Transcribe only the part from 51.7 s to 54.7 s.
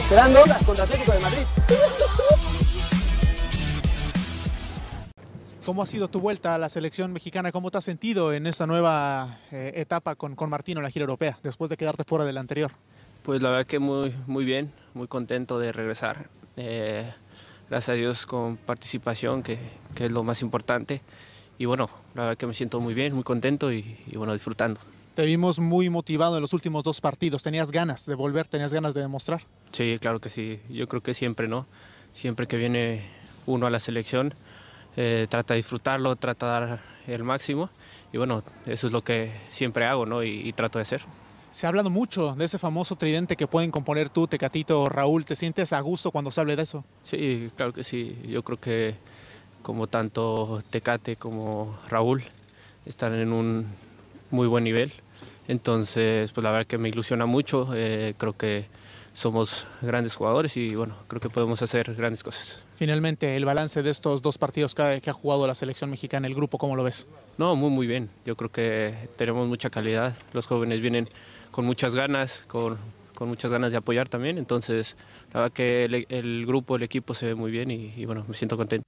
Raúl están en un muy buen